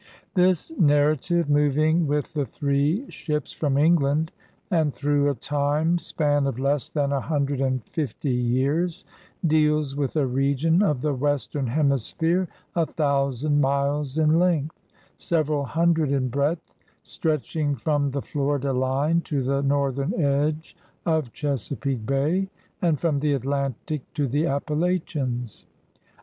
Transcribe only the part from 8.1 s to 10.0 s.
years, deals